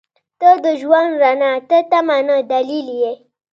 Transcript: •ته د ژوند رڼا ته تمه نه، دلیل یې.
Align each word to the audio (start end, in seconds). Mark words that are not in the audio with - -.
•ته 0.39 0.49
د 0.63 0.65
ژوند 0.81 1.11
رڼا 1.21 1.51
ته 1.69 1.77
تمه 1.91 2.17
نه، 2.27 2.37
دلیل 2.51 2.87
یې. 3.01 3.13